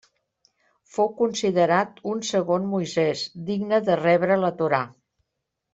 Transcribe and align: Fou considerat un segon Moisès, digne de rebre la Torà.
Fou 0.95 1.11
considerat 1.19 2.01
un 2.13 2.25
segon 2.31 2.67
Moisès, 2.73 3.25
digne 3.53 3.81
de 3.91 3.99
rebre 4.05 4.39
la 4.45 4.53
Torà. 4.63 4.83